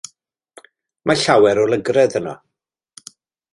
Mae 1.11 1.19
llawer 1.25 1.61
o 1.65 1.67
lygredd 1.73 2.19
yno. 2.23 2.35